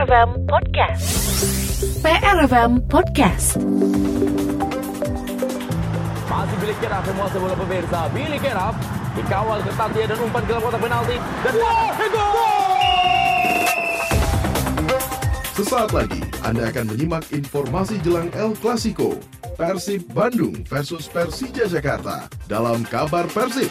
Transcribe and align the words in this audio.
PRFM 0.00 0.48
Podcast. 0.48 1.04
PRFM 2.00 2.72
Podcast. 2.88 3.60
Masih 6.24 6.56
bilik 6.56 6.78
kerap 6.80 7.04
semua 7.04 7.28
bola 7.28 7.52
pemirsa. 7.52 8.08
Bilik 8.08 8.40
kerap 8.40 8.80
dikawal 9.12 9.60
ketat 9.60 9.90
dia 9.92 10.08
dan 10.08 10.18
umpan 10.24 10.40
ke 10.40 10.56
dalam 10.56 10.62
kotak 10.64 10.80
penalti 10.80 11.16
dan 11.44 11.52
wow, 11.52 11.92
Sesaat 15.60 15.92
lagi 15.92 16.24
Anda 16.48 16.72
akan 16.72 16.96
menyimak 16.96 17.28
informasi 17.36 18.00
jelang 18.00 18.32
El 18.32 18.56
Clasico 18.56 19.20
Persib 19.60 20.08
Bandung 20.16 20.64
versus 20.64 21.12
Persija 21.12 21.68
Jakarta 21.68 22.24
dalam 22.48 22.88
kabar 22.88 23.28
Persib. 23.28 23.68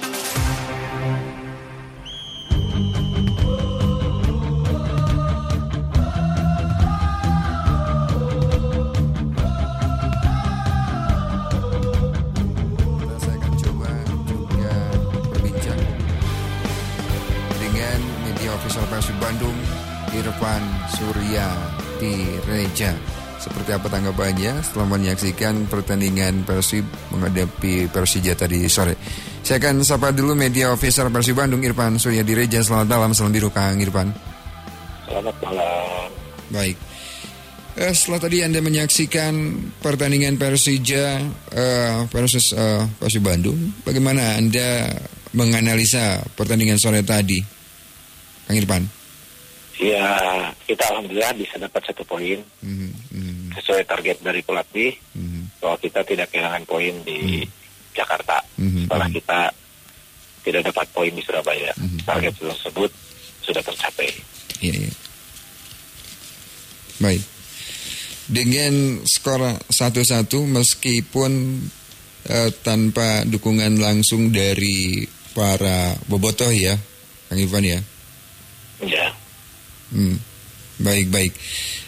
Surya 21.30 21.54
di 22.02 22.26
Reja. 22.50 22.90
Seperti 23.38 23.70
apa 23.70 23.86
tanggapannya 23.86 24.66
setelah 24.66 24.98
menyaksikan 24.98 25.70
pertandingan 25.70 26.42
Persib 26.42 26.90
menghadapi 27.14 27.86
Persija 27.86 28.34
tadi 28.34 28.66
sore. 28.66 28.98
Saya 29.46 29.62
akan 29.62 29.86
sapa 29.86 30.10
dulu 30.10 30.34
media 30.34 30.74
official 30.74 31.14
Persib 31.14 31.38
Bandung 31.38 31.62
Irfan 31.62 32.02
Surya 32.02 32.26
di 32.26 32.34
Reja. 32.34 32.66
Selamat 32.66 32.98
malam, 32.98 33.14
salam 33.14 33.30
biru 33.30 33.54
Kang 33.54 33.78
Irfan. 33.78 34.10
Selamat 35.06 35.38
malam. 35.46 36.10
Baik. 36.50 36.82
Eh, 37.78 37.94
setelah 37.94 38.26
tadi 38.26 38.42
Anda 38.42 38.66
menyaksikan 38.66 39.34
pertandingan 39.86 40.34
Persija 40.42 41.30
eh, 41.54 42.10
versus 42.10 42.58
eh, 42.58 42.90
Persib 42.98 43.22
Bandung, 43.22 43.86
bagaimana 43.86 44.34
Anda 44.34 44.98
menganalisa 45.38 46.26
pertandingan 46.34 46.82
sore 46.82 47.06
tadi, 47.06 47.38
Kang 48.50 48.58
Irfan? 48.58 48.98
Ya, 49.80 50.12
kita 50.68 50.84
alhamdulillah 50.92 51.32
bisa 51.40 51.56
dapat 51.56 51.80
satu 51.88 52.04
poin 52.04 52.44
Mhm, 52.60 52.92
mhm, 53.16 53.56
sesuai 53.56 53.88
target 53.88 54.20
dari 54.20 54.44
pelatih 54.44 54.92
mhm, 55.16 55.64
bahwa 55.64 55.80
kita 55.80 56.04
tidak 56.04 56.28
kehilangan 56.36 56.68
poin 56.68 56.92
di 57.08 57.48
Jakarta 57.96 58.44
Mhm, 58.60 58.92
setelah 58.92 59.08
mhm. 59.08 59.16
kita 59.16 59.40
tidak 60.44 60.62
dapat 60.72 60.88
poin 60.92 61.12
di 61.16 61.24
Surabaya. 61.24 61.72
Mhm. 61.80 62.04
Target 62.04 62.34
tersebut 62.36 62.92
sudah 63.40 63.64
tercapai. 63.64 64.12
Iya, 64.60 64.76
iya. 64.84 64.94
Baik. 67.00 67.24
Dengan 68.30 69.02
skor 69.08 69.42
1-1 69.72 70.44
meskipun 70.44 71.32
eh, 72.28 72.52
tanpa 72.62 73.24
dukungan 73.26 73.80
langsung 73.80 74.30
dari 74.30 75.08
para 75.32 75.96
bobotoh 76.06 76.52
ya, 76.52 76.76
Kang 77.32 77.40
ya. 77.40 77.48
Ya, 77.64 77.80
Hmm, 79.90 80.18
baik 80.80 81.08
baik. 81.10 81.34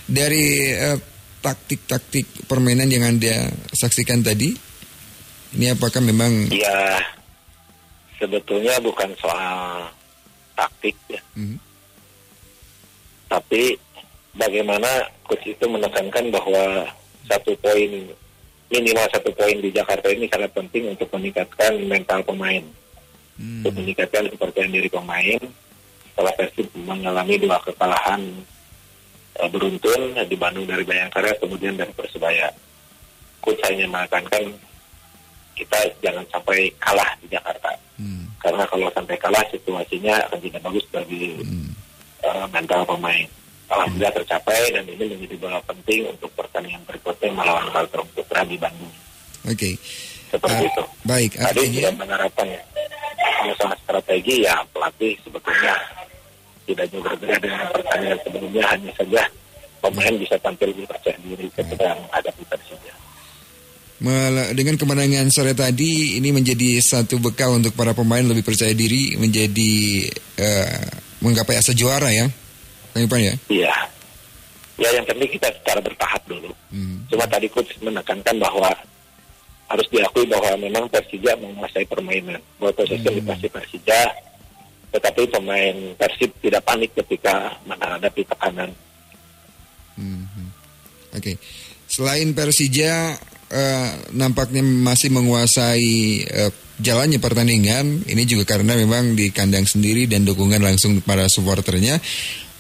Dari 0.06 0.46
eh, 0.74 1.00
taktik-taktik 1.42 2.46
permainan 2.46 2.90
yang 2.90 3.06
anda 3.06 3.50
saksikan 3.74 4.22
tadi, 4.22 4.54
ini 5.58 5.66
apakah 5.74 6.02
memang? 6.02 6.50
ya 6.54 7.02
sebetulnya 8.22 8.78
bukan 8.86 9.10
soal 9.18 9.90
taktik 10.54 10.94
ya, 11.10 11.18
Hmm, 11.34 11.58
tapi 13.26 13.74
bagaimana 14.38 15.10
coach 15.26 15.48
itu 15.50 15.66
menekankan 15.66 16.30
bahwa 16.30 16.86
satu 17.26 17.58
poin 17.58 17.90
minimal 18.70 19.08
satu 19.10 19.34
poin 19.34 19.58
di 19.58 19.74
Jakarta 19.74 20.08
ini 20.14 20.30
sangat 20.30 20.52
penting 20.54 20.94
untuk 20.94 21.10
meningkatkan 21.18 21.76
mental 21.90 22.22
pemain. 22.24 22.64
hmm, 23.42 23.66
untuk 23.66 23.74
meningkatkan 23.82 24.30
kepercayaan 24.30 24.72
diri 24.76 24.90
pemain 24.92 25.42
setelah 26.12 26.34
Persib 26.36 26.68
mengalami 26.76 27.40
dua 27.40 27.58
kekalahan 27.64 28.22
eh, 29.40 29.50
beruntun 29.50 30.14
di 30.28 30.36
Bandung 30.36 30.68
dari 30.68 30.84
Bayangkara 30.84 31.32
kemudian 31.40 31.80
dari 31.80 31.92
Persebaya. 31.96 32.52
Coach 33.42 33.58
hanya 33.66 33.90
menekankan 33.90 34.54
kita 35.58 35.80
jangan 36.06 36.22
sampai 36.30 36.70
kalah 36.78 37.10
di 37.22 37.34
Jakarta 37.34 37.74
hmm, 37.98 38.38
karena 38.38 38.64
kalau 38.70 38.88
sampai 38.94 39.18
kalah 39.18 39.42
situasinya 39.50 40.14
akan 40.30 40.40
tidak 40.46 40.62
bagus 40.62 40.86
bagi 40.94 41.42
hmm. 41.42 41.70
eh, 42.22 42.46
mental 42.54 42.86
pemain. 42.86 43.26
Alhamdulillah 43.72 44.12
tercapai 44.12 44.76
dan 44.76 44.84
ini 44.84 45.16
menjadi 45.16 45.36
bola 45.40 45.60
penting 45.64 46.04
untuk 46.12 46.28
pertandingan 46.36 46.84
berikutnya 46.84 47.32
melawan 47.32 47.72
Kalteng 47.72 48.04
Putra 48.12 48.44
di 48.44 48.60
Bandung. 48.60 48.92
Oke, 49.48 49.80
Seperti 50.28 50.64
Ah, 50.64 50.68
itu. 50.68 50.84
baik. 51.08 51.32
Tadi 51.40 51.48
Artinya, 51.48 51.80
tidak 51.80 51.96
mengharapkan 51.98 52.46
ya. 52.52 52.62
Kalau 53.42 53.54
soal 53.58 53.78
strategi 53.80 54.36
ya 54.44 54.56
pelatih 54.76 55.14
sebetulnya 55.24 55.74
tidak 56.72 56.86
jauh 56.90 57.04
berbeda 57.04 57.38
dengan 57.44 57.68
pertandingan 57.76 58.20
sebelumnya 58.24 58.64
hanya 58.72 58.92
saja 58.96 59.22
pemain 59.82 60.14
bisa 60.16 60.36
tampil 60.40 60.68
lebih 60.72 60.86
percaya 60.88 61.18
diri 61.20 61.48
ketika 61.52 61.88
menghadapi 61.98 62.44
Persija. 62.48 62.94
dengan 64.54 64.76
kemenangan 64.78 65.28
sore 65.34 65.54
tadi, 65.54 66.18
ini 66.22 66.30
menjadi 66.34 66.78
satu 66.82 67.18
bekal 67.22 67.58
untuk 67.58 67.74
para 67.74 67.92
pemain 67.94 68.24
lebih 68.24 68.46
percaya 68.46 68.72
diri 68.74 69.18
menjadi 69.18 69.74
eh, 70.38 70.82
menggapai 71.22 71.58
asa 71.58 71.74
juara 71.74 72.10
ya, 72.10 72.26
Kang 72.94 73.04
Irfan 73.06 73.22
ya. 73.22 73.36
Iya. 73.50 73.74
Ya 74.82 74.90
yang 74.98 75.06
penting 75.06 75.30
kita 75.30 75.46
secara 75.62 75.78
bertahap 75.78 76.22
dulu. 76.26 76.50
Hmm, 76.74 77.06
Cuma 77.06 77.30
tadi 77.30 77.46
coach 77.54 77.70
menekankan 77.86 78.34
bahwa 78.42 78.74
harus 79.70 79.88
diakui 79.94 80.26
bahwa 80.26 80.58
memang 80.58 80.90
Persija 80.90 81.38
menguasai 81.38 81.86
permainan. 81.86 82.42
Bahwa 82.58 82.74
posisi 82.74 83.06
Hmm. 83.06 83.22
dikasih 83.22 83.50
Persija, 83.54 84.00
tetapi 84.92 85.22
pemain 85.32 85.76
Persib 85.96 86.36
tidak 86.44 86.62
panik 86.68 86.92
ketika 86.94 87.56
menghadapi 87.64 88.22
tekanan. 88.28 88.70
hmm. 89.96 90.50
Oke, 91.12 91.36
selain 91.88 92.32
Persija 92.32 93.16
eh, 93.52 93.90
nampaknya 94.16 94.64
masih 94.64 95.12
menguasai 95.12 96.24
eh, 96.24 96.52
jalannya 96.80 97.20
pertandingan. 97.20 98.08
Ini 98.08 98.24
juga 98.24 98.58
karena 98.58 98.76
memang 98.76 99.16
di 99.16 99.32
kandang 99.32 99.68
sendiri 99.68 100.08
dan 100.08 100.24
dukungan 100.24 100.64
langsung 100.64 101.00
para 101.04 101.28
supporternya. 101.28 102.00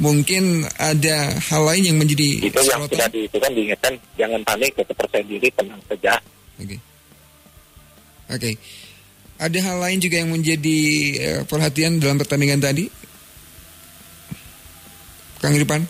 Mungkin 0.01 0.65
ada 0.81 1.37
hal 1.37 1.61
lain 1.61 1.93
yang 1.93 1.97
menjadi 2.01 2.49
itu 2.49 2.57
yang 2.57 2.89
sorotan? 2.89 2.89
sudah 2.97 3.09
di, 3.13 3.19
itu 3.29 3.37
kan 3.37 3.51
diingatkan 3.53 3.93
jangan 4.17 4.41
panik 4.41 4.73
tetap 4.73 4.97
percaya 4.97 5.21
diri 5.29 5.45
tenang 5.53 5.77
saja 5.85 6.17
Oke. 6.61 6.77
Oke. 8.31 8.51
Ada 9.41 9.57
hal 9.65 9.77
lain 9.81 9.97
juga 9.97 10.21
yang 10.21 10.29
menjadi 10.29 10.79
eh, 11.17 11.41
perhatian 11.49 11.97
dalam 11.97 12.21
pertandingan 12.21 12.61
tadi? 12.61 12.85
Kang 15.41 15.57
Irfan? 15.57 15.81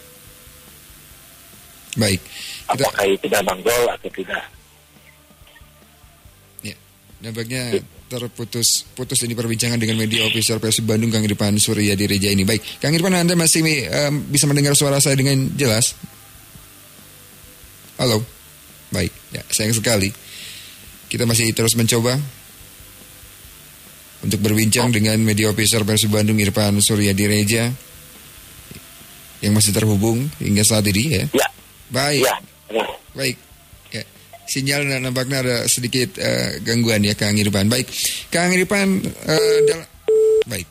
Baik. 2.00 2.24
Kita 2.24 2.88
apakah 2.88 3.04
itu 3.04 3.28
tidak 3.28 3.44
gol 3.60 3.84
atau 3.92 4.10
tidak 4.16 4.44
ya, 6.64 6.76
nampaknya 7.20 7.84
terputus 8.08 8.88
putus 8.96 9.20
ini 9.28 9.36
perbincangan 9.36 9.76
dengan 9.76 10.00
media 10.00 10.24
official 10.24 10.64
Persib 10.64 10.88
Bandung 10.88 11.12
Kang 11.12 11.28
Irfan 11.28 11.60
Surya 11.60 12.00
di 12.00 12.08
Reja 12.08 12.32
ini. 12.32 12.48
Baik, 12.48 12.80
Kang 12.80 12.96
Irfan 12.96 13.12
Anda 13.12 13.36
masih 13.36 13.68
eh, 13.68 14.12
bisa 14.32 14.48
mendengar 14.48 14.72
suara 14.80 15.04
saya 15.04 15.20
dengan 15.20 15.52
jelas? 15.60 16.00
Halo. 18.00 18.24
Baik, 18.92 19.12
ya 19.36 19.44
sayang 19.52 19.76
sekali. 19.76 20.12
Kita 21.12 21.28
masih 21.28 21.52
terus 21.52 21.76
mencoba 21.76 22.16
untuk 24.22 24.40
berbincang 24.40 24.94
dengan 24.94 25.18
media 25.22 25.50
official 25.50 25.82
Persib 25.82 26.14
Bandung 26.14 26.38
Irfan 26.38 26.78
Surya 26.78 27.12
di 27.12 27.26
Reja 27.26 27.66
yang 29.42 29.54
masih 29.58 29.74
terhubung 29.74 30.30
hingga 30.38 30.62
saat 30.62 30.86
ini 30.86 31.04
ya. 31.18 31.24
ya 31.34 31.48
Baik. 31.90 32.22
ya 32.24 32.36
ya. 32.72 32.86
Baik. 33.18 33.38
Ya. 33.90 34.04
Sinyal 34.46 34.82
na- 34.86 35.02
nampaknya 35.02 35.42
ada 35.42 35.58
sedikit 35.66 36.22
eh, 36.22 36.62
gangguan 36.62 37.02
ya 37.02 37.18
Kang 37.18 37.36
Irfan. 37.36 37.66
Baik. 37.68 37.90
Kang 38.30 38.54
Irfan 38.54 39.02
dal- 39.66 39.90
baik. 40.46 40.68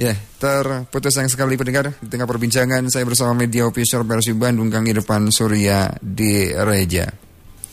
Ya, 0.00 0.18
terputus 0.40 1.14
sayang 1.14 1.30
sekali 1.30 1.54
pendengar 1.54 1.94
di 2.02 2.08
tengah 2.10 2.26
perbincangan 2.26 2.90
saya 2.90 3.06
bersama 3.06 3.38
media 3.38 3.70
official 3.70 4.02
Persib 4.02 4.34
Bandung 4.34 4.66
Kang 4.66 4.82
Irfan 4.84 5.30
Surya 5.30 5.94
di 6.02 6.50
Reja. 6.50 7.06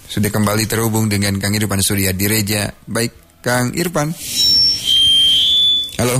Sudah 0.06 0.30
kembali 0.30 0.70
terhubung 0.70 1.10
dengan 1.10 1.38
Kang 1.42 1.58
Irfan 1.58 1.82
Surya 1.82 2.14
di 2.14 2.30
Reja. 2.30 2.70
Baik, 2.86 3.42
Kang 3.42 3.74
Irfan. 3.74 4.14
Halo. 6.00 6.18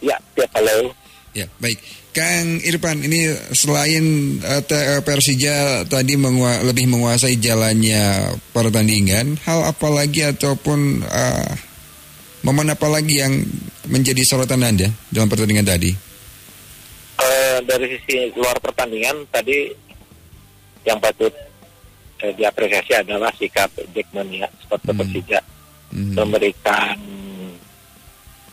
ya 0.00 0.14
ya 0.34 0.46
halo 0.54 0.94
Ya, 1.34 1.46
baik. 1.60 1.78
Kang 2.10 2.58
Irfan, 2.60 2.98
ini 2.98 3.20
selain 3.52 4.02
te- 4.64 4.96
eh, 4.96 5.02
Persija 5.02 5.86
tadi 5.86 6.18
mengua- 6.18 6.64
lebih 6.64 6.88
menguasai 6.88 7.38
jalannya 7.38 8.26
pertandingan, 8.50 9.38
hal 9.44 9.62
apa 9.62 9.86
lagi 9.86 10.26
ataupun 10.26 11.04
eh, 11.04 11.50
momen 12.42 12.72
apa 12.72 12.90
lagi 12.90 13.22
yang 13.22 13.38
menjadi 13.86 14.18
sorotan 14.24 14.66
Anda 14.66 14.90
dalam 15.14 15.30
pertandingan 15.30 15.68
tadi? 15.68 15.94
Eh, 17.18 17.58
dari 17.62 17.86
sisi 17.86 18.34
luar 18.34 18.58
pertandingan 18.58 19.22
tadi 19.30 19.70
yang 20.82 20.98
patut 20.98 21.30
eh, 22.18 22.34
diapresiasi 22.34 22.98
adalah 22.98 23.30
sikap 23.38 23.70
Jackman 23.94 24.26
ya, 24.32 24.48
seperti 24.58 24.90
Hmm. 24.90 24.98
Persija 24.98 25.38
Mhm. 25.94 26.14
memberikan 26.18 26.98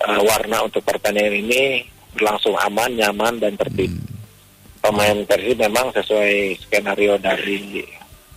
eh, 0.02 0.22
warna 0.24 0.66
untuk 0.66 0.84
pertandingan 0.84 1.36
ini 1.46 1.62
berlangsung 2.16 2.56
aman, 2.56 2.92
nyaman 2.96 3.40
dan 3.40 3.56
tertib. 3.60 3.92
Hmm. 3.92 4.04
Pemain 4.80 5.18
Persib 5.26 5.58
memang 5.58 5.90
sesuai 5.92 6.62
skenario 6.62 7.18
dari 7.18 7.84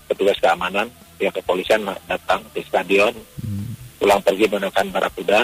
petugas 0.08 0.40
keamanan, 0.40 0.88
pihak 1.20 1.36
kepolisian 1.36 1.84
datang 2.08 2.40
di 2.56 2.64
stadion, 2.64 3.12
Hmm. 3.44 3.76
pulang 4.00 4.22
pergi 4.24 4.48
menggunakan 4.48 4.86
barakuda, 4.88 5.40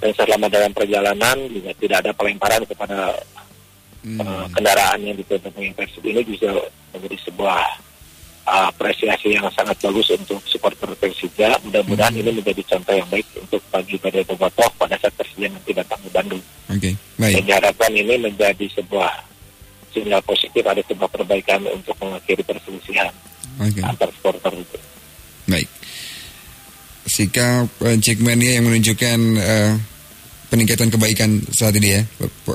dan 0.00 0.10
selama 0.16 0.48
dalam 0.48 0.72
perjalanan 0.72 1.36
juga 1.52 1.70
tidak 1.76 1.96
ada 2.06 2.12
pelemparan 2.16 2.64
kepada 2.64 3.20
Hmm. 4.00 4.16
eh, 4.16 4.46
kendaraan 4.56 5.00
yang 5.04 5.16
ditumpangi 5.20 5.76
Persib 5.76 6.04
ini 6.08 6.24
bisa 6.24 6.48
menjadi 6.96 7.16
sebuah 7.28 7.60
uh, 7.60 7.89
apresiasi 8.50 9.38
yang 9.38 9.46
sangat 9.54 9.78
bagus 9.78 10.10
untuk 10.10 10.42
supporter 10.44 10.90
Persija. 10.94 11.54
Mudah-mudahan 11.62 12.10
Hmm. 12.10 12.20
ini 12.20 12.30
menjadi 12.34 12.62
contoh 12.66 12.92
yang 12.92 13.06
baik 13.06 13.26
untuk 13.38 13.62
bagi 13.70 13.94
Badai 13.96 14.26
Bobotoh 14.26 14.66
pada 14.74 14.98
saat 14.98 15.14
Persija 15.14 15.46
nanti 15.46 15.70
datang 15.70 16.02
ke 16.02 16.10
Bandung. 16.10 16.42
Oke, 16.66 16.90
Dan 16.90 16.98
baik. 17.16 17.46
diharapkan 17.46 17.92
ini 17.92 18.14
menjadi 18.16 18.66
sebuah 18.74 19.10
sinyal 19.90 20.22
positif, 20.22 20.62
ada 20.62 20.82
sebuah 20.82 21.08
perbaikan 21.08 21.62
untuk 21.66 21.94
mengakhiri 21.98 22.42
perselisihan 22.42 23.10
Oke, 23.58 23.82
antar 23.82 24.10
supporter 24.10 24.54
itu. 24.54 24.78
baik. 25.46 25.68
Sikap 27.02 27.66
uh, 27.82 27.96
Jackmania 27.96 28.60
yang 28.60 28.70
menunjukkan 28.70 29.18
eh, 29.36 29.72
peningkatan 30.50 30.90
kebaikan 30.90 31.30
saat 31.48 31.72
ini 31.78 31.94
ya, 31.94 32.02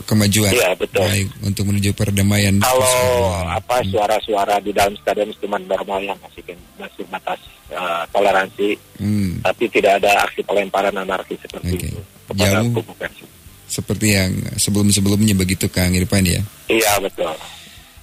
kemajuan. 0.03 0.51
Iya, 0.51 0.75
betul. 0.75 0.99
Baik, 1.01 1.27
untuk 1.41 1.63
menuju 1.65 1.95
perdamaian. 1.95 2.59
Kalau 2.59 2.91
apa 3.47 3.79
Hmm. 3.79 3.87
suara-suara 3.89 4.59
di 4.59 4.69
dalam 4.69 4.93
stadion 4.99 5.31
cuma 5.39 5.55
normal 5.57 6.03
yang 6.03 6.19
masih 6.19 6.43
masih 6.75 7.03
batas 7.07 7.39
uh, 7.71 8.03
toleransi, 8.11 8.75
Hmm, 8.99 9.39
tapi 9.41 9.67
tidak 9.67 9.99
ada 9.99 10.23
aksi 10.23 10.43
pelemparan 10.43 10.93
anarkis 10.93 11.39
seperti 11.39 11.75
Oke. 11.75 11.87
itu 11.87 11.99
kepada 12.27 12.63
Jauh. 12.63 12.83
seperti 13.65 14.07
yang 14.13 14.31
sebelum-sebelumnya 14.55 15.33
begitu 15.33 15.65
Kang 15.67 15.91
Irfan 15.91 16.23
ya. 16.23 16.39
Iya 16.67 16.99
betul. 17.01 17.33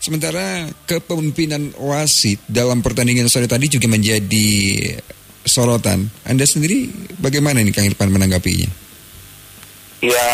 Sementara 0.03 0.67
kepemimpinan 0.85 1.73
wasit 1.79 2.43
dalam 2.45 2.83
pertandingan 2.83 3.31
sore 3.31 3.47
tadi 3.47 3.71
juga 3.71 3.87
menjadi 3.87 4.50
sorotan. 5.47 6.11
Anda 6.27 6.43
sendiri 6.43 6.91
bagaimana 7.17 7.62
nih 7.62 7.71
Kang 7.71 7.87
Irfan 7.87 8.11
menanggapinya? 8.11 8.81
Ya 10.02 10.28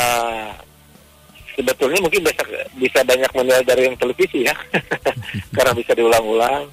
sebetulnya 1.52 2.00
mungkin 2.00 2.24
bisa 2.24 2.44
bisa 2.78 2.98
banyak 3.04 3.30
menilai 3.36 3.64
dari 3.66 3.82
yang 3.92 3.96
televisi 4.00 4.48
ya, 4.48 4.54
karena 5.56 5.72
bisa 5.76 5.92
diulang-ulang, 5.92 6.64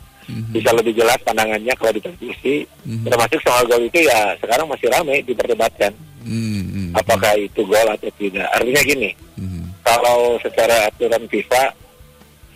bisa 0.56 0.71
lebih 0.71 0.95
jelas 0.95 1.19
pandangannya 1.27 1.74
kalau 1.75 1.92
di 1.92 2.01
televisi. 2.01 2.63
Mhm. 2.88 3.03
Termasuk 3.03 3.39
soal 3.44 3.68
gol 3.68 3.83
itu 3.83 4.00
ya 4.07 4.31
sekarang 4.39 4.71
masih 4.71 4.88
ramai 4.88 5.19
diperdebatkan, 5.27 5.92
Hmm, 6.25 6.65
hmm, 6.74 6.89
apakah 6.97 7.38
itu 7.38 7.62
gol 7.62 7.86
atau 7.86 8.09
tidak. 8.18 8.50
Artinya 8.57 8.81
gini, 8.81 9.09
hmm, 9.38 9.69
kalau 9.86 10.42
secara 10.42 10.89
aturan 10.89 11.21
FIFA 11.30 11.69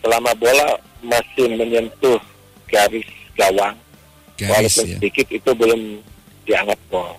selama 0.01 0.33
bola 0.41 0.73
masih 1.05 1.53
menyentuh 1.53 2.17
garis 2.65 3.05
gawang, 3.37 3.77
garis 4.41 4.49
walaupun 4.73 4.85
ya. 4.89 4.97
sedikit 4.97 5.27
itu 5.29 5.49
belum 5.53 6.01
dianggap 6.49 6.79
gol. 6.89 7.13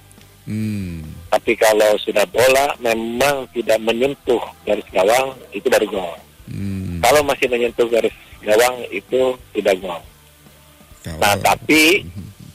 Hmm, 0.50 1.06
Tapi 1.31 1.55
kalau 1.55 1.94
sudah 1.97 2.27
bola 2.27 2.75
memang 2.77 3.47
tidak 3.50 3.79
menyentuh 3.79 4.43
garis 4.62 4.87
gawang 4.91 5.31
itu 5.50 5.67
baru 5.67 5.87
gol. 5.88 6.15
hmm. 6.47 6.99
Kalau 7.00 7.23
masih 7.23 7.47
menyentuh 7.47 7.87
garis 7.87 8.11
gawang 8.41 8.77
itu 8.91 9.21
tidak 9.53 9.79
gol. 9.79 10.03
Kalau- 11.00 11.17
Nah 11.17 11.35
tapi 11.38 12.03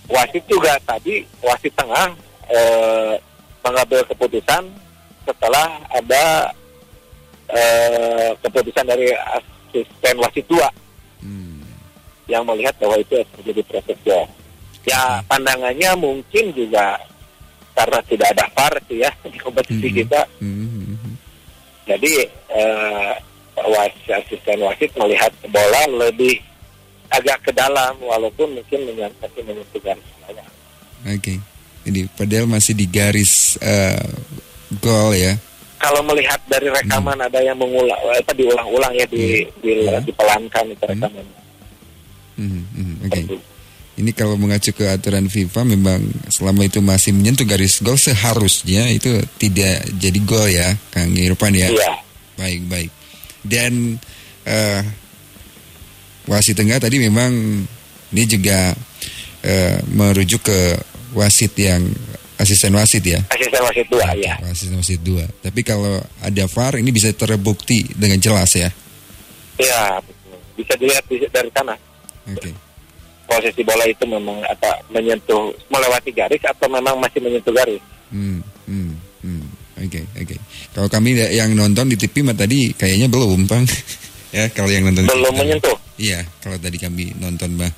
wasit 0.06 0.44
juga 0.45 0.75
tadi 0.83 1.24
wasit 1.39 1.72
tengah 1.74 2.12
eh, 2.45 3.16
mengambil 3.62 4.06
keputusan 4.06 4.63
setelah 5.24 5.66
ada 5.89 6.54
eh, 7.48 8.30
keputusan 8.39 8.86
dari 8.86 9.10
asisten 9.33 10.16
wasit 10.18 10.45
dua 10.45 10.69
Hmm, 11.18 11.57
yang 12.27 12.45
melihat 12.45 12.77
bahwa 12.77 13.00
itu 13.00 13.18
terjadi 13.33 13.62
proses 13.66 13.98
gol. 14.04 14.30
Ya 14.86 15.18
pandangannya 15.25 15.98
mungkin 15.98 16.54
juga 16.54 17.01
karena 17.75 18.00
tidak 18.07 18.27
ada 18.31 18.45
VAR 18.50 18.74
ya 18.88 19.12
di 19.31 19.38
kompetisi 19.38 19.88
Mhm. 19.88 19.95
kita. 19.95 20.22
hmm, 20.39 20.56
hmm, 20.66 20.95
hmm. 20.95 21.16
Jadi 21.86 22.13
eh, 22.50 23.12
wasit 23.56 24.10
asisten 24.10 24.57
wasit 24.60 24.92
melihat 24.95 25.30
bola 25.45 25.83
lebih 26.01 26.39
agak 27.07 27.38
ke 27.42 27.51
dalam 27.51 27.94
walaupun 28.00 28.51
mungkin 28.51 28.80
menyangkut 28.83 29.30
menyentuh 29.38 29.80
garis. 29.80 30.07
Oke. 31.06 31.38
Jadi 31.86 32.10
padahal 32.10 32.50
masih 32.50 32.74
di 32.74 32.89
garis 32.89 33.62
eh, 33.62 34.01
gol 34.80 35.13
ya. 35.13 35.38
Kalau 35.77 36.01
melihat 36.01 36.42
dari 36.50 36.66
rekaman 36.66 37.22
ada 37.22 37.38
yang 37.38 37.54
mengulang 37.54 37.94
apa 38.10 38.33
diulang-ulang 38.33 38.89
ya 38.92 39.06
di, 39.06 39.45
di- 39.62 39.86
Iya. 39.86 40.01
dipelankan 40.01 40.66
itu 40.68 40.81
rekaman. 40.83 41.25
Hmm, 42.36 42.63
hmm, 42.74 42.94
Oke. 43.06 43.22
Ini 43.95 44.12
kalau 44.12 44.36
mengacu 44.36 44.75
ke 44.75 44.92
aturan 44.92 45.31
FIFA 45.31 45.63
memang 45.63 46.03
selama 46.27 46.68
itu 46.68 46.83
masih 46.83 47.15
menyentuh 47.15 47.47
garis 47.47 47.80
gol 47.80 47.95
seharusnya 47.95 48.92
itu 48.92 49.24
tidak 49.39 49.88
jadi 49.95 50.19
gol 50.27 50.51
ya, 50.51 50.75
Kang 50.92 51.15
Irfan 51.15 51.56
ya. 51.56 51.71
Iya. 51.71 51.94
Baik, 52.36 52.68
baik. 52.68 52.89
Dan 53.39 53.95
eh 54.44 54.83
wasit 56.27 56.59
tengah 56.59 56.75
tadi 56.75 57.00
memang 57.00 57.31
ini 58.12 58.24
juga 58.27 58.75
eh, 59.47 59.77
merujuk 59.88 60.44
ke 60.44 60.59
wasit 61.15 61.56
yang 61.56 61.88
asisten 62.36 62.75
wasit 62.75 63.00
ya. 63.00 63.24
Asisten 63.31 63.63
wasit 63.63 63.88
dua 63.88 64.12
ya. 64.19 64.36
Asisten 64.44 64.75
wasit 64.75 65.00
dua. 65.00 65.24
Tapi 65.39 65.63
kalau 65.63 66.03
ada 66.19 66.44
VAR 66.51 66.75
ini 66.83 66.91
bisa 66.91 67.15
terbukti 67.15 67.88
dengan 67.95 68.19
jelas 68.19 68.51
ya. 68.59 68.68
Iya, 69.56 70.03
betul. 70.03 70.36
bisa 70.59 70.74
dilihat 70.75 71.03
di- 71.07 71.31
dari 71.31 71.48
sana. 71.56 71.75
Oke. 72.27 72.51
Posisi 73.36 73.62
bola 73.62 73.84
itu 73.84 74.04
memang 74.04 74.40
apa 74.42 74.80
menyentuh 74.88 75.42
melewati 75.68 76.10
garis 76.10 76.40
atau 76.42 76.68
memang 76.68 76.96
masih 76.96 77.20
menyentuh 77.20 77.52
garis. 77.52 77.84
Hmm, 78.08 78.40
hmm, 78.66 78.92
hmm. 79.22 79.44
Oke, 79.78 80.08
oke. 80.16 80.36
Kalau 80.72 80.88
kami 80.88 81.14
da- 81.14 81.28
yang 81.30 81.52
nonton 81.52 81.86
di 81.86 81.96
TV 81.96 82.22
mah 82.22 82.32
tadi 82.34 82.72
kayaknya 82.72 83.06
belum, 83.06 83.44
Bang. 83.44 83.68
ya, 84.32 84.48
kalau 84.50 84.68
yang 84.68 84.86
nonton 84.86 85.04
Belum 85.06 85.30
TV. 85.30 85.39
menyentuh. 85.42 85.77
Iya, 85.96 86.24
kalau 86.39 86.56
tadi 86.56 86.77
kami 86.77 87.12
nonton 87.15 87.56
mah 87.56 87.72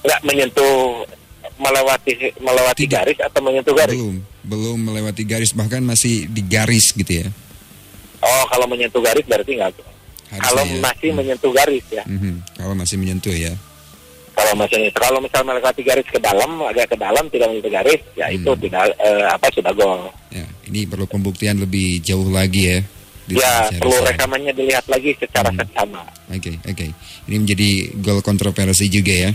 Enggak 0.00 0.20
menyentuh 0.22 1.06
melewati 1.54 2.12
melewati 2.36 2.82
Tidak. 2.84 2.92
garis 2.98 3.18
atau 3.20 3.40
menyentuh 3.40 3.72
garis. 3.72 3.94
belum, 3.94 4.16
belum 4.44 4.78
melewati 4.82 5.22
garis 5.22 5.50
bahkan 5.50 5.80
masih 5.80 6.26
di 6.26 6.42
garis 6.42 6.90
gitu 6.90 7.22
ya. 7.22 7.28
Oh, 8.18 8.44
kalau 8.48 8.66
menyentuh 8.66 8.98
garis 8.98 9.22
berarti 9.24 9.54
enggak. 9.54 9.72
Harusnya 10.26 10.42
Kalau 10.42 10.62
ya. 10.64 10.80
masih 10.82 11.08
Hmm. 11.08 11.16
menyentuh 11.16 11.50
garis 11.52 11.84
ya. 11.88 12.02
Mhm, 12.04 12.34
Kalau 12.54 12.74
masih 12.74 12.96
menyentuh 12.96 13.30
ya. 13.32 13.52
Kalau 14.34 14.52
masih 14.58 14.90
kalau 14.90 15.22
misalnya 15.22 15.54
melewati 15.54 15.82
garis 15.86 16.08
ke 16.10 16.18
dalam, 16.18 16.58
agak 16.66 16.90
ke 16.90 16.96
dalam 16.98 17.24
tidak 17.30 17.46
menyentuh 17.48 17.70
garis, 17.72 18.02
ya 18.18 18.26
itu 18.28 18.50
Hmm. 18.50 18.60
tidak 18.60 18.82
eh, 18.98 19.24
apa 19.30 19.46
sudah 19.54 19.72
gol. 19.72 20.10
Ya, 20.34 20.42
ini 20.66 20.84
perlu 20.84 21.06
pembuktian 21.06 21.62
lebih 21.62 22.02
jauh 22.02 22.26
lagi 22.28 22.62
ya. 22.66 22.78
Di 23.24 23.40
Ya, 23.40 23.70
perlu 23.78 24.04
rekamannya 24.04 24.52
dilihat 24.52 24.84
lagi 24.84 25.14
secara 25.16 25.48
Hmm. 25.48 25.62
seksama. 25.62 26.02
Oke, 26.28 26.58
oke. 26.60 26.86
Ini 27.24 27.36
menjadi 27.38 27.70
gol 27.96 28.20
kontroversi 28.20 28.90
juga 28.90 29.14
ya. 29.14 29.30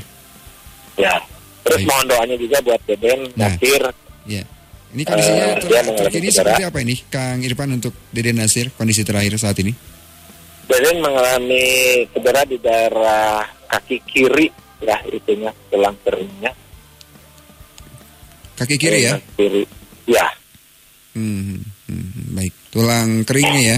Ya. 0.99 1.15
Terus 1.63 1.79
Baik. 1.81 1.89
mohon 1.89 2.05
doanya 2.05 2.35
juga 2.35 2.57
buat 2.61 2.81
Deden, 2.83 3.19
Nah. 3.35 3.49
Nasir, 3.49 3.83
Ya. 4.27 4.43
Ini 4.89 5.05
kondisinya 5.05 5.45
Eh, 5.53 5.61
ter- 5.61 5.95
terkini 5.95 6.27
cedera. 6.27 6.53
seperti 6.53 6.63
apa 6.65 6.77
ini, 6.81 6.95
Kang 7.07 7.41
Irfan 7.41 7.69
untuk 7.71 7.93
Deden 8.09 8.37
Nasir 8.37 8.73
kondisi 8.73 9.01
terakhir 9.01 9.37
saat 9.37 9.57
ini? 9.57 9.69
Deden 10.65 10.97
mengalami 11.01 11.65
cedera 12.09 12.41
di 12.43 12.57
daerah 12.57 13.41
kaki 13.65 14.01
kiri 14.05 14.49
ya 14.79 14.97
itunya 15.07 15.51
tulang 15.69 15.95
keringnya. 16.03 16.51
Kaki 18.55 18.75
kiri 18.75 19.07
ya? 19.07 19.15
Kiri. 19.39 19.63
Ya, 20.09 20.25
Hmm, 21.13 21.61
hmm, 21.89 22.33
baik. 22.33 22.53
Tulang 22.69 23.21
keringnya 23.25 23.61
ya. 23.61 23.77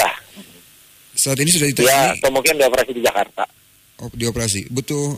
ya, 0.00 0.08
Saat 1.14 1.40
ini 1.40 1.48
sudah 1.52 1.68
ya. 1.68 1.72
ditangani 1.72 2.20
Kemungkinan 2.20 2.56
dioperasi 2.60 2.92
di 2.92 3.02
Jakarta. 3.04 3.44
oh, 4.02 4.10
dioperasi. 4.12 4.68
Butuh 4.68 5.16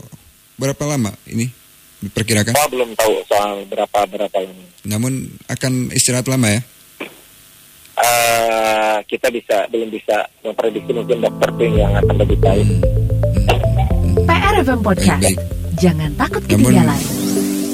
berapa 0.55 0.83
lama 0.87 1.11
ini 1.27 1.47
diperkirakan? 1.99 2.55
Oh 2.55 2.67
belum 2.71 2.89
tahu 2.95 3.15
soal 3.27 3.63
berapa 3.67 3.99
berapa 4.07 4.37
ini. 4.43 4.65
Namun 4.87 5.27
akan 5.51 5.91
istirahat 5.91 6.27
lama 6.31 6.47
ya? 6.47 6.61
Eh, 7.99 8.97
kita 9.11 9.27
bisa 9.27 9.67
belum 9.67 9.91
bisa 9.91 10.23
memprediksi 10.39 10.91
mungkin 10.95 11.19
dokter 11.19 11.49
yang 11.59 11.91
akan 11.99 12.15
lebih 12.23 12.39
tahu. 12.39 12.63
FM 14.59 14.79
Podcast. 14.83 15.23
Baik, 15.23 15.39
baik. 15.39 15.39
Jangan 15.79 16.11
takut 16.19 16.43
ketinggalan. 16.43 16.99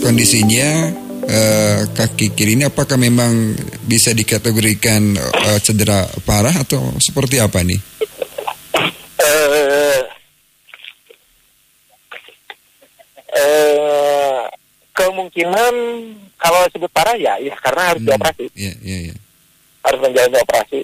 Kondisinya 0.05 0.69
uh, 1.25 1.79
kaki 1.97 2.37
kiri 2.37 2.53
ini 2.53 2.69
apakah 2.69 2.93
memang 3.01 3.57
bisa 3.89 4.13
dikategorikan 4.13 5.17
uh, 5.17 5.57
cedera 5.65 6.05
parah 6.21 6.53
atau 6.53 6.93
seperti 7.01 7.41
apa 7.41 7.65
nih? 7.65 7.81
Eh, 13.35 14.41
kemungkinan 14.95 15.73
kalau 16.39 16.61
sebut 16.71 16.87
parah 16.93 17.17
ya, 17.19 17.35
ya 17.41 17.51
karena 17.59 17.81
harus 17.91 18.01
hmm, 18.05 18.07
dioperasi. 18.13 18.45
Iya, 18.55 18.73
iya, 18.79 18.97
iya. 19.11 19.15
Harus 19.83 19.99
menjalani 20.05 20.37
operasi. 20.39 20.79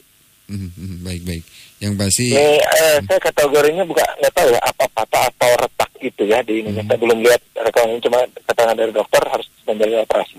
Hmm, 0.52 0.58
hmm, 0.58 0.72
hmm, 0.76 0.98
baik 1.06 1.22
baik. 1.24 1.44
Yang 1.80 1.94
pasti. 1.96 2.26
Ini 2.36 2.60
eh, 2.60 2.96
hmm. 3.00 3.08
saya 3.08 3.20
kategorinya 3.24 3.84
bukan 3.88 4.04
nggak 4.20 4.34
tahu 4.36 4.48
ya 4.52 4.62
apa 4.62 4.86
patah 4.92 5.24
atau 5.32 5.52
retak 5.64 5.91
itu 6.02 6.24
ya 6.26 6.42
di 6.42 6.66
ini. 6.66 6.74
Hmm. 6.74 6.90
Saya 6.90 6.98
belum 6.98 7.20
lihat 7.22 7.42
rekaman 7.56 7.98
ini, 7.98 8.02
cuma 8.04 8.20
keterangan 8.50 8.78
dari 8.78 8.92
dokter 8.92 9.22
harus 9.30 9.48
menjalani 9.66 10.02
operasi. 10.04 10.38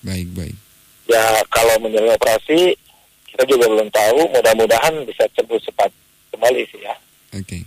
baik, 0.00 0.28
baik. 0.32 0.56
Ya 1.10 1.24
kalau 1.50 1.74
menjalani 1.82 2.14
operasi 2.14 2.76
kita 3.32 3.42
juga 3.48 3.64
belum 3.68 3.88
tahu. 3.90 4.20
Mudah-mudahan 4.36 4.94
bisa 5.08 5.24
sembuh 5.32 5.60
cepat 5.60 5.90
kembali 6.32 6.62
sih 6.70 6.80
ya. 6.84 6.94
Oke. 7.36 7.58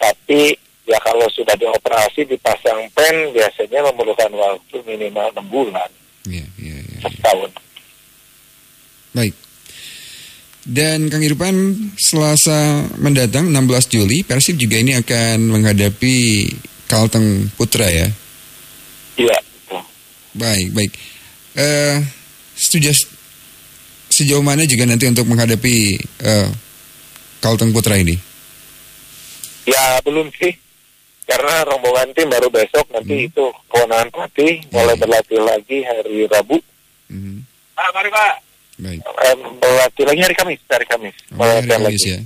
Tapi 0.00 0.54
ya 0.88 0.98
kalau 1.04 1.26
sudah 1.30 1.54
dioperasi 1.54 2.26
dipasang 2.26 2.88
pen 2.96 3.30
biasanya 3.30 3.84
memerlukan 3.92 4.32
waktu 4.34 4.76
minimal 4.88 5.28
enam 5.30 5.46
bulan, 5.46 5.90
Iya, 6.26 6.46
iya, 6.58 6.76
iya. 6.82 6.98
iya. 6.98 7.08
setahun. 7.10 7.50
Baik. 9.14 9.34
Dan 10.60 11.08
Kang 11.08 11.24
Irfan, 11.24 11.56
Selasa 11.96 12.84
mendatang 13.00 13.48
16 13.48 13.90
Juli, 13.90 14.20
Persib 14.22 14.60
juga 14.60 14.76
ini 14.76 14.92
akan 14.92 15.56
menghadapi 15.56 16.16
Kalteng 16.90 17.46
Putra 17.54 17.86
ya. 17.86 18.10
Iya. 19.14 19.38
Baik, 20.34 20.74
baik. 20.74 20.92
Eh, 21.54 22.02
setuju 22.58 22.90
sejauh 24.10 24.42
mana 24.42 24.66
juga 24.66 24.82
nanti 24.84 25.06
untuk 25.06 25.22
menghadapi 25.24 25.74
eh, 26.18 26.48
Kalteng 27.38 27.70
Putra 27.70 27.94
ini? 27.94 28.18
Ya 29.64 30.02
belum 30.02 30.34
sih. 30.34 30.50
Karena 31.30 31.62
rombongan 31.62 32.10
tim 32.10 32.26
baru 32.26 32.50
besok 32.50 32.90
nanti 32.90 33.14
Hmm. 33.14 33.28
itu 33.30 33.44
kewenangan 33.70 34.10
pelatih 34.10 34.52
mulai 34.74 34.98
Iya. 34.98 35.00
berlatih 35.00 35.40
lagi 35.40 35.78
hari 35.86 36.26
Rabu. 36.26 36.58
Mhm. 37.06 37.38
Pak, 37.78 37.88
mari 37.94 38.10
Pak. 38.10 38.34
Baik. 38.80 38.98
Eh, 38.98 39.34
berlatih 39.62 40.04
lagi 40.10 40.20
hari 40.26 40.34
Kamis, 40.34 40.58
hari 40.66 40.86
Kamis. 40.90 41.14
Oh, 41.30 41.38
hari 41.38 41.70
Berlatih 41.70 41.70
Kamis 41.70 42.02
lagi. 42.02 42.10
ya. 42.10 42.18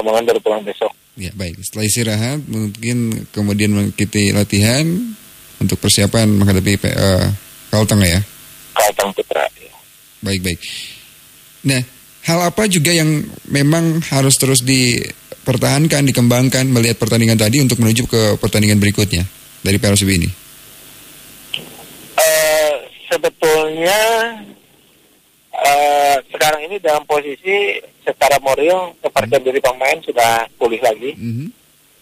Rombongan 0.00 0.24
baru 0.32 0.40
pulang 0.40 0.64
besok. 0.64 0.88
Ya, 1.20 1.28
baik. 1.36 1.60
Setelah 1.60 1.84
istirahat, 1.84 2.40
mungkin 2.48 3.28
kemudian 3.28 3.76
mengikuti 3.76 4.32
latihan 4.32 4.88
untuk 5.60 5.76
persiapan 5.76 6.40
menghadapi 6.40 6.80
eh, 6.88 7.28
Kalteng 7.68 8.00
ya. 8.00 8.24
Kalteng 8.72 9.12
Putra. 9.12 9.44
Ya. 9.60 9.76
Baik, 10.24 10.40
baik. 10.40 10.58
Nah, 11.68 11.84
hal 12.24 12.40
apa 12.48 12.64
juga 12.72 12.96
yang 12.96 13.28
memang 13.52 14.00
harus 14.08 14.40
terus 14.40 14.64
dipertahankan, 14.64 16.08
dikembangkan 16.08 16.64
melihat 16.72 16.96
pertandingan 16.96 17.36
tadi 17.36 17.60
untuk 17.60 17.84
menuju 17.84 18.08
ke 18.08 18.22
pertandingan 18.40 18.80
berikutnya 18.80 19.28
dari 19.60 19.76
Persib 19.76 20.08
ini? 20.08 20.28
Eh, 22.16 22.74
sebetulnya 23.12 24.00
ini 26.70 26.78
dalam 26.78 27.02
posisi 27.02 27.82
secara 28.06 28.38
moral 28.38 28.94
kepercayaan 29.02 29.42
diri 29.42 29.58
pemain 29.58 29.98
sudah 30.06 30.46
pulih 30.54 30.78
lagi. 30.78 31.18
Mhm. 31.18 31.46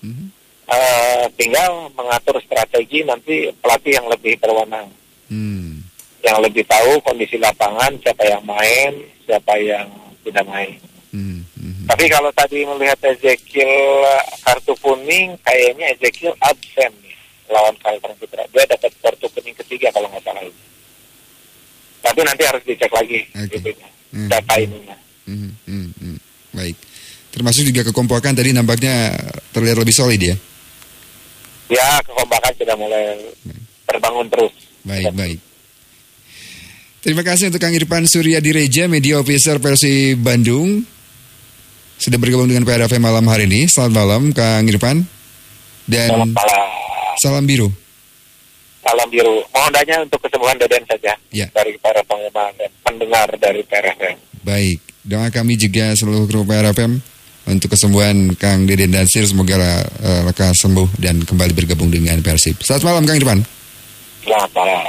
Mhm. 0.04 0.24
Eh, 0.68 1.24
tinggal 1.40 1.88
mengatur 1.96 2.36
strategi 2.44 3.00
nanti 3.00 3.48
pelatih 3.56 3.96
yang 3.96 4.06
lebih 4.12 4.36
berwenang, 4.36 4.92
Hmm. 5.32 5.80
yang 6.20 6.36
lebih 6.44 6.60
tahu 6.68 7.00
kondisi 7.00 7.40
lapangan, 7.40 7.96
siapa 8.04 8.28
yang 8.28 8.44
main, 8.44 8.92
siapa 9.24 9.56
yang 9.56 9.88
tidak 10.28 10.44
main. 10.44 10.76
Mhm. 11.16 11.40
Mhm. 11.56 11.84
Tapi 11.88 12.04
kalau 12.12 12.28
tadi 12.36 12.68
melihat 12.68 13.00
Ezekiel 13.00 14.04
eh, 14.04 14.24
kartu 14.44 14.76
kuning, 14.84 15.40
kayaknya 15.40 15.96
Ezekiel 15.96 16.36
absen 16.44 16.92
nih 17.00 17.16
lawan 17.48 17.72
Kalteng 17.80 18.12
Putra. 18.20 18.44
Dia 18.52 18.68
dapat 18.68 18.92
kartu 19.00 19.24
kuning 19.32 19.56
ketiga 19.64 19.88
kalau 19.88 20.12
nggak 20.12 20.20
salah. 20.20 20.44
Tapi 22.04 22.20
nanti 22.28 22.44
harus 22.44 22.60
dicek 22.68 22.92
lagi 22.92 23.24
Oke. 23.32 23.56
itunya, 23.56 23.88
Hmm. 24.08 24.28
data 24.28 24.54
ininya. 24.56 24.96
Mhm. 25.28 25.50
Mhm. 25.68 25.88
Mhm. 26.00 26.18
Baik. 26.56 26.76
Termasuk 27.28 27.62
juga 27.68 27.84
kekompakan 27.84 28.32
tadi 28.32 28.56
nampaknya 28.56 29.12
terlihat 29.52 29.76
lebih 29.76 29.92
solid 29.92 30.16
ya. 30.16 30.36
Ya, 31.68 32.00
kekompakan 32.00 32.52
sudah 32.56 32.76
mulai 32.80 33.20
terbangun 33.84 34.26
terus. 34.32 34.52
Baik, 34.88 35.12
baik. 35.12 35.38
Terima 36.98 37.22
kasih 37.22 37.52
untuk 37.52 37.60
Kang 37.60 37.76
Irfan 37.76 38.08
Surya 38.08 38.40
Direja, 38.40 38.88
Media 38.88 39.20
Officer 39.20 39.60
Persi 39.60 40.16
Bandung. 40.16 40.82
Sudah 41.98 42.16
bergabung 42.16 42.48
dengan 42.48 42.64
PRFM 42.64 43.02
malam 43.02 43.26
hari 43.28 43.44
ini. 43.44 43.68
Selamat 43.68 43.92
malam, 44.02 44.22
Kang 44.32 44.64
Irfan. 44.64 45.04
Dan 45.84 46.08
Selamat 46.08 46.30
malam. 46.32 46.66
salam 47.20 47.44
biru. 47.44 47.68
Salam 48.78 49.08
biru. 49.08 49.42
Mohon 49.50 49.70
doanya 49.74 49.96
untuk 50.00 50.20
kesembuhan 50.22 50.56
Deden 50.56 50.84
saja 50.86 51.12
Ya. 51.30 51.46
dari 51.50 51.74
para 51.78 52.00
penggemar 52.02 52.54
dan 52.54 52.70
pendengar 52.80 53.28
dari 53.36 53.60
PRFM. 53.62 54.16
Baik, 54.42 54.78
doa 55.02 55.28
kami 55.28 55.58
juga 55.58 55.92
seluruh 55.92 56.24
kru 56.24 56.42
PRFM 56.42 57.02
untuk 57.46 57.74
kesembuhan 57.74 58.32
Kang 58.36 58.64
Deden 58.64 58.94
Dansir. 58.94 59.26
Semoga 59.26 59.58
eh, 59.82 60.22
lekas 60.24 60.62
sembuh 60.62 60.88
dan 60.96 61.20
kembali 61.20 61.52
bergabung 61.52 61.90
dengan 61.90 62.22
Persib. 62.22 62.60
Selamat 62.62 62.84
malam, 62.86 63.02
Kang 63.04 63.18
Irfan. 63.18 63.40
Selamat 64.22 64.50
malam. 64.54 64.84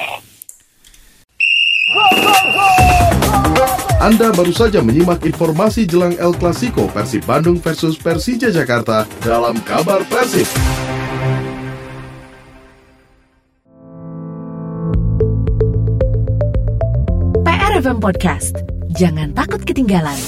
Anda 3.99 4.31
baru 4.31 4.55
saja 4.55 4.79
menyimak 4.79 5.27
informasi 5.27 5.83
jelang 5.83 6.15
El 6.15 6.31
Clasico 6.39 6.87
Persib 6.87 7.27
Bandung 7.27 7.59
versus 7.59 7.99
Persija 7.99 8.47
Jakarta 8.47 9.03
dalam 9.19 9.59
Kabar 9.67 10.07
Persib. 10.07 10.47
PRFM 17.79 18.03
Podcast. 18.03 18.59
Jangan 18.91 19.31
takut 19.31 19.63
ketinggalan. 19.63 20.19